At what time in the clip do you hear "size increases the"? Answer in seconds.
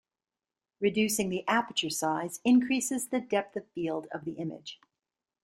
1.91-3.21